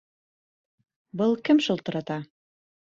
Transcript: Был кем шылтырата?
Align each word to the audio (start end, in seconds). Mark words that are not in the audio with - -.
Был 1.17 1.31
кем 1.45 1.57
шылтырата? 1.65 2.17